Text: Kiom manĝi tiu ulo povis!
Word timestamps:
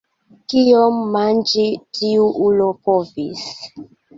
Kiom 0.53 0.97
manĝi 1.17 1.67
tiu 1.99 2.27
ulo 2.49 2.73
povis! 2.89 3.49